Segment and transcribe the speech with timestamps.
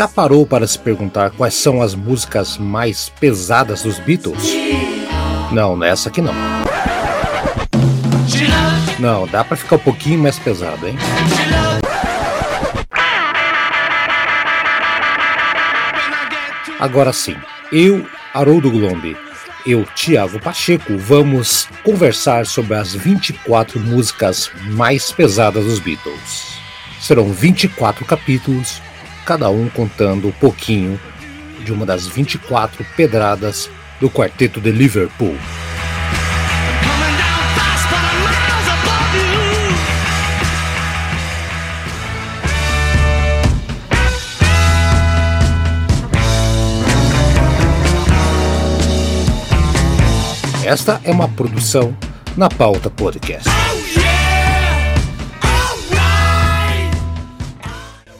[0.00, 4.50] Já parou para se perguntar quais são as músicas mais pesadas dos Beatles?
[5.52, 6.32] Não, nessa aqui não.
[8.98, 10.96] Não, dá para ficar um pouquinho mais pesado, hein?
[16.78, 17.36] Agora sim,
[17.70, 19.14] eu, Haroldo Glombi,
[19.66, 26.58] eu, Tiago Pacheco, vamos conversar sobre as 24 músicas mais pesadas dos Beatles.
[26.98, 28.80] Serão 24 capítulos,
[29.30, 30.98] cada um contando um pouquinho
[31.64, 35.36] de uma das 24 pedradas do quarteto de Liverpool.
[50.64, 51.96] Esta é uma produção
[52.36, 53.48] na Pauta Podcast.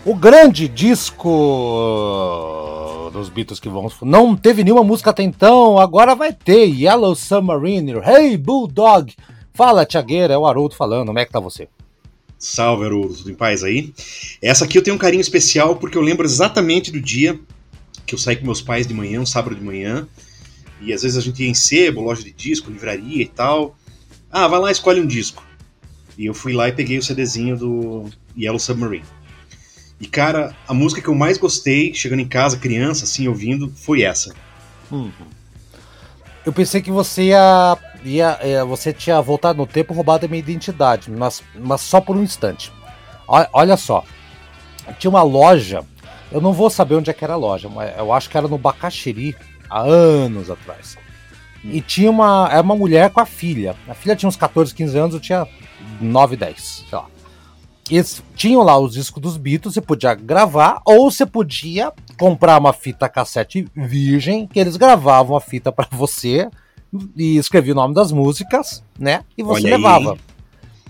[0.02, 1.28] O grande disco
[3.12, 3.94] dos Beatles que vamos.
[4.00, 9.14] Não teve nenhuma música até então, agora vai ter Yellow Submarine, Hey Bulldog.
[9.52, 11.68] Fala, Tiagueira, é o Haroldo falando, como é que tá você?
[12.38, 13.92] Salve, Haroldo, tudo em paz aí?
[14.40, 17.38] Essa aqui eu tenho um carinho especial porque eu lembro exatamente do dia
[18.06, 20.08] que eu saí com meus pais de manhã, um sábado de manhã,
[20.80, 23.76] e às vezes a gente ia em sebo, loja de disco, livraria e tal.
[24.32, 25.44] Ah, vai lá, escolhe um disco.
[26.16, 29.04] E eu fui lá e peguei o CDzinho do Yellow Submarine.
[30.00, 34.02] E cara, a música que eu mais gostei, chegando em casa, criança, assim, ouvindo, foi
[34.02, 34.34] essa.
[34.90, 35.12] Uhum.
[36.44, 40.38] Eu pensei que você ia, ia, ia, Você tinha voltado no tempo roubado a minha
[40.38, 42.72] identidade, mas, mas só por um instante.
[43.28, 44.02] Olha só.
[44.98, 45.84] Tinha uma loja.
[46.32, 48.48] Eu não vou saber onde é que era a loja, mas eu acho que era
[48.48, 49.36] no Bacaxiri,
[49.68, 50.96] há anos atrás.
[51.62, 52.48] E tinha uma.
[52.50, 53.76] Era uma mulher com a filha.
[53.86, 55.46] A filha tinha uns 14, 15 anos, eu tinha
[56.00, 57.06] 9, 10, sei lá.
[57.90, 62.72] Eles tinham lá os discos dos Beatles, você podia gravar, ou você podia comprar uma
[62.72, 66.48] fita cassete virgem, que eles gravavam a fita para você
[67.16, 69.24] e escrevia o nome das músicas, né?
[69.36, 70.18] E você Olha levava.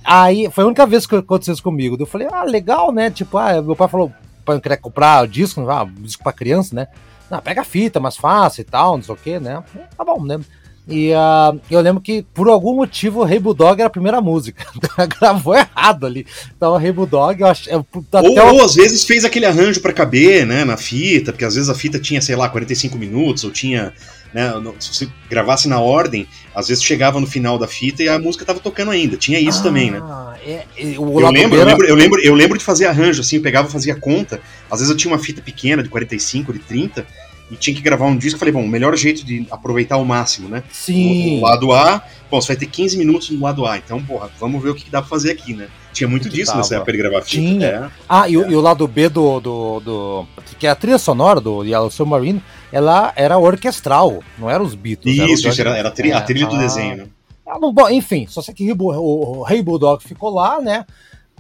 [0.04, 0.44] Aí.
[0.44, 0.50] aí.
[0.50, 1.96] foi a única vez que aconteceu isso comigo.
[1.98, 3.10] Eu falei, ah, legal, né?
[3.10, 4.12] Tipo, ah, meu pai falou,
[4.44, 6.88] pai queria comprar disco, ah, disco pra criança, né?
[7.30, 9.62] Não, pega a fita, mais fácil e tal, não sei o que, né?
[9.96, 10.40] Tá bom, né?
[10.88, 14.66] E uh, eu lembro que, por algum motivo, o Rei Bulldog era a primeira música.
[15.20, 16.26] Gravou errado ali.
[16.56, 17.70] Então, o Rei Bulldog, eu acho.
[17.70, 21.54] Eu, ou, ou, às vezes fez aquele arranjo para caber, né, na fita, porque às
[21.54, 23.92] vezes a fita tinha, sei lá, 45 minutos, ou tinha.
[24.32, 28.18] Né, se você gravasse na ordem, às vezes chegava no final da fita e a
[28.18, 29.16] música tava tocando ainda.
[29.16, 30.00] Tinha isso ah, também, né?
[30.44, 33.42] É, é, eu, lembro, eu, lembro, eu, lembro, eu lembro de fazer arranjo, assim, eu
[33.42, 34.40] pegava fazia conta.
[34.70, 37.06] Às vezes eu tinha uma fita pequena de 45, de 30
[37.50, 40.04] e tinha que gravar um disco, eu falei, bom, o melhor jeito de aproveitar ao
[40.04, 40.62] máximo, né?
[40.70, 41.38] Sim.
[41.38, 44.62] O, lado A, bom, você vai ter 15 minutos no lado A, então, porra, vamos
[44.62, 45.68] ver o que dá pra fazer aqui, né?
[45.92, 46.58] Tinha muito que disso tava.
[46.58, 47.42] nessa época de gravar fita.
[47.42, 47.66] Tinha.
[47.66, 47.90] É.
[48.08, 48.38] Ah, e, é.
[48.38, 50.26] e, o lado B do, do, do,
[50.58, 52.40] Que é a trilha sonora do Yellow Submarine,
[52.70, 55.14] ela era orquestral, não era os Beatles.
[55.14, 57.06] Isso, era, isso, era, era a trilha, é, a trilha do ah, desenho, né?
[57.44, 60.86] Ah, bom, enfim, só sei que o, o, o Rei Bulldog ficou lá, né?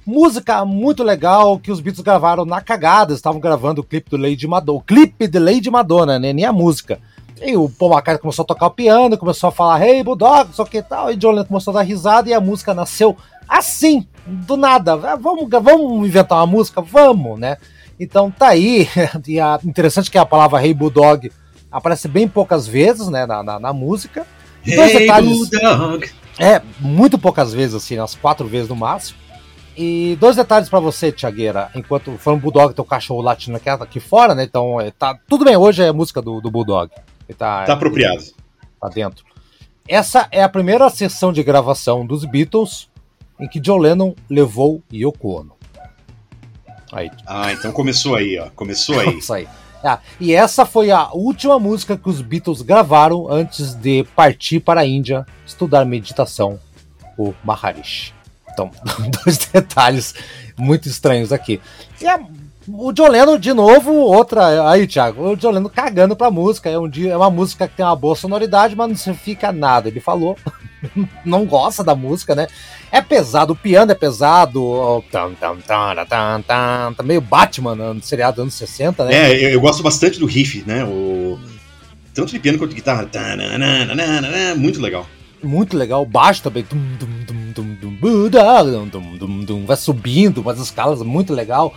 [0.06, 3.12] Música muito legal que os Beatles gravaram na cagada.
[3.12, 4.78] Estavam gravando o clipe do Lady Madonna.
[4.78, 6.32] O clipe de Lady Madonna, né?
[6.32, 6.98] Nem a música.
[7.42, 10.64] E o Paul McCartney começou a tocar o piano, começou a falar Hey Bulldog, só
[10.64, 11.10] que tal.
[11.10, 13.16] E John Lennon começou a dar risada e a música nasceu
[13.48, 14.94] assim, do nada.
[14.94, 16.82] Ah, vamos, vamos inventar uma música?
[16.82, 17.56] Vamos, né?
[17.98, 18.88] Então tá aí.
[19.26, 21.32] E a, interessante que a palavra Hey Bulldog
[21.70, 24.26] aparece bem poucas vezes, né, na, na, na música.
[24.64, 26.10] Hey detalhes, Bulldog!
[26.38, 29.18] É, muito poucas vezes, assim, umas quatro vezes no máximo.
[29.82, 31.70] E dois detalhes para você, Tiagueira.
[31.74, 34.44] Enquanto foi um Bulldog, teu cachorro latindo aqui, aqui fora, né?
[34.44, 35.56] Então, é, tá tudo bem.
[35.56, 36.92] Hoje é a música do, do Bulldog.
[37.26, 38.22] Ele tá, tá apropriado.
[38.78, 39.24] Tá dentro.
[39.88, 42.90] Essa é a primeira sessão de gravação dos Beatles
[43.40, 45.56] em que John Lennon levou Yoko Ono.
[46.92, 47.10] Aí.
[47.26, 48.50] Ah, então começou aí, ó.
[48.50, 49.16] Começou aí.
[49.16, 49.48] Isso aí.
[49.82, 54.82] Ah, e essa foi a última música que os Beatles gravaram antes de partir para
[54.82, 56.60] a Índia estudar meditação,
[57.16, 58.19] o Maharishi.
[58.60, 58.70] Então,
[59.24, 60.14] dois detalhes
[60.56, 61.60] muito estranhos aqui.
[62.00, 62.20] E a,
[62.68, 64.70] o John Lennon, de novo, outra.
[64.70, 66.68] Aí, Thiago, o John Lennon cagando pra música.
[66.68, 69.88] É, um dia, é uma música que tem uma boa sonoridade, mas não significa nada.
[69.88, 70.36] Ele falou,
[71.24, 72.46] não gosta da música, né?
[72.92, 75.02] É pesado, o piano é pesado.
[75.10, 79.14] Tam, tam, tam, tam, tam, tá meio Batman no seriado dos anos 60, né?
[79.14, 80.84] É, eu, eu, gosto bastante do riff, né?
[80.84, 81.38] O,
[82.12, 83.08] tanto de piano quanto de guitarra.
[84.56, 85.06] Muito legal.
[85.42, 86.66] Muito legal, o baixo também.
[89.66, 91.74] Vai subindo, umas escalas muito legal.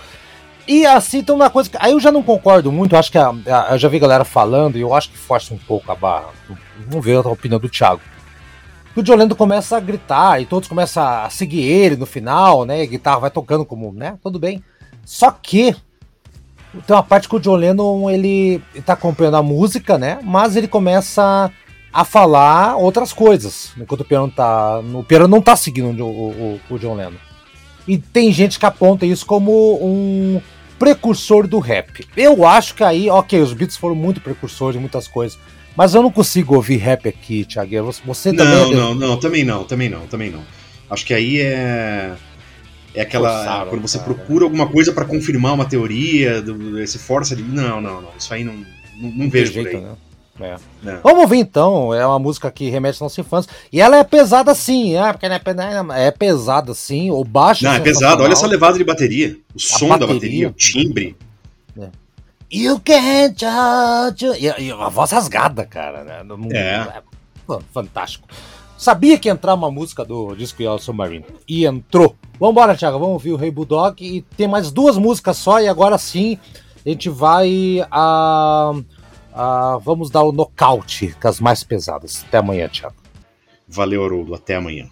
[0.68, 1.78] E assim, então uma coisa que.
[1.80, 4.78] Aí eu já não concordo muito, acho que a, a, eu já vi galera falando,
[4.78, 6.30] e eu acho que força um pouco a barra.
[6.88, 8.02] Vamos ver a opinião do Thiago.
[8.96, 12.82] O Lennon começa a gritar e todos começam a seguir ele no final, né?
[12.82, 14.18] A guitarra vai tocando como, né?
[14.22, 14.64] Tudo bem.
[15.04, 15.76] Só que
[16.86, 20.20] tem uma parte que o Lennon ele, ele tá acompanhando a música, né?
[20.24, 21.52] Mas ele começa
[21.94, 24.80] a falar outras coisas enquanto o piano tá.
[24.80, 27.18] O piano não tá seguindo o, o, o John Lennon.
[27.88, 30.42] E tem gente que aponta isso como um
[30.80, 32.06] precursor do rap.
[32.18, 35.38] Eu acho que aí, ok, os Beatles foram muito precursores de muitas coisas.
[35.76, 37.92] Mas eu não consigo ouvir rap aqui, Thiago.
[38.06, 38.72] Você não, também.
[38.72, 40.44] É não, não, também não, também não, também não.
[40.90, 42.14] Acho que aí é.
[42.96, 43.38] É aquela.
[43.38, 44.14] Forçaram, quando você cara.
[44.14, 47.42] procura alguma coisa para confirmar uma teoria, do, esse força de.
[47.42, 48.10] Não, não, não.
[48.18, 48.54] Isso aí não,
[48.98, 49.84] não, não vejo jeito, por aí.
[49.84, 49.96] Né?
[50.40, 50.56] É.
[50.86, 50.96] É.
[51.04, 53.48] Vamos ouvir então, é uma música que remete aos nossos fãs.
[53.72, 57.64] E ela é pesada sim, é, porque é, é pesada sim, o baixo.
[57.66, 60.52] Não, é pesada, olha essa levada de bateria, o a som bateria, da bateria, o
[60.52, 61.16] timbre.
[61.80, 61.90] É.
[62.52, 64.26] You can't judge.
[64.40, 66.04] E, e a voz rasgada, cara.
[66.04, 66.24] Né?
[66.52, 67.00] É.
[67.00, 67.60] é.
[67.72, 68.28] Fantástico.
[68.78, 71.26] Sabia que ia entrar uma música do disco Yellow Submarine.
[71.48, 72.16] E entrou.
[72.40, 74.04] Vambora, Thiago, vamos ouvir o Rei Bulldog.
[74.04, 76.38] E tem mais duas músicas só, e agora sim
[76.86, 78.74] a gente vai a.
[79.34, 82.24] Uh vamos dar o nocaute com as mais pesadas.
[82.28, 82.96] Até amanhã, Thiago.
[83.68, 84.36] Valeu, Haroldo.
[84.36, 84.88] Até amanhã.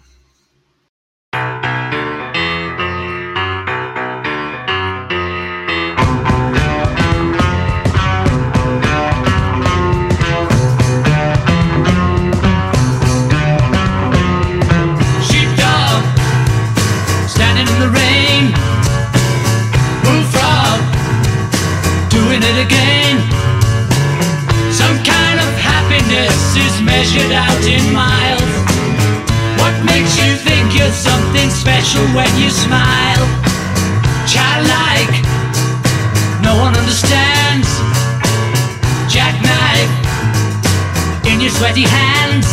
[41.62, 42.46] Sweaty hands.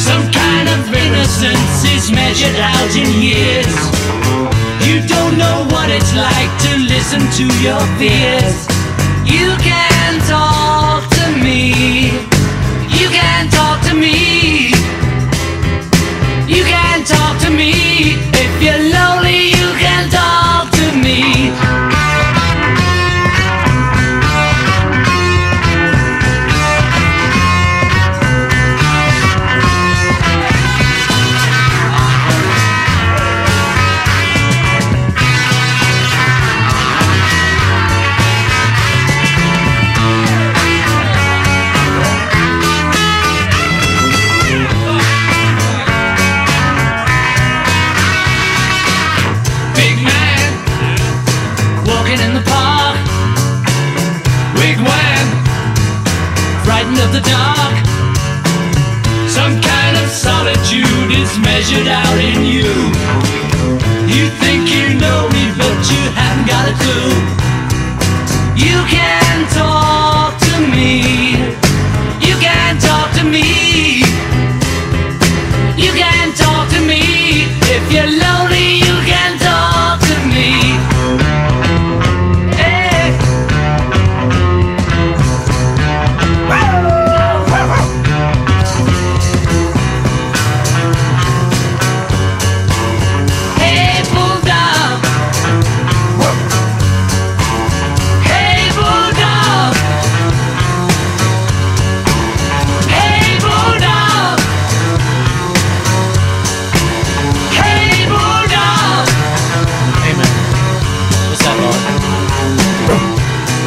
[0.00, 3.74] Some kind of innocence is measured out in years.
[4.86, 8.58] You don't know what it's like to listen to your fears.
[9.26, 12.12] You can talk to me
[13.00, 14.43] You can talk to me.
[61.44, 62.93] Measured out in you.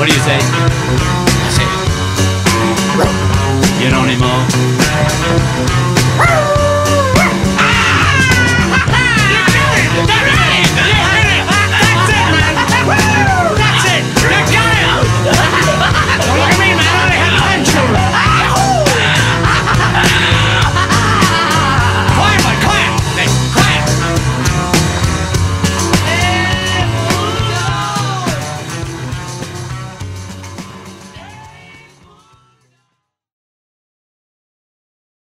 [0.07, 0.39] What do you say?
[0.39, 1.67] I say,
[3.83, 5.96] you don't anymore.